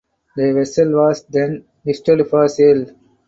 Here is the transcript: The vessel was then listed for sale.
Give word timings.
The 0.35 0.53
vessel 0.53 0.93
was 0.93 1.25
then 1.29 1.63
listed 1.85 2.27
for 2.27 2.47
sale. 2.47 2.87